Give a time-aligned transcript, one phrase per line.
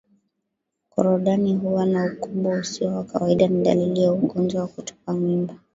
[0.91, 5.55] Korodani kuwa na ukubwa usio wa kawaida ni dalili ya ugonjwa wa kutupa mimba